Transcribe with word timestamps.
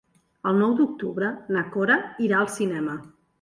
El 0.51 0.55
nou 0.61 0.71
d'octubre 0.79 1.29
na 1.57 1.63
Cora 1.77 1.99
irà 2.29 2.41
al 2.41 2.51
cinema. 2.57 2.99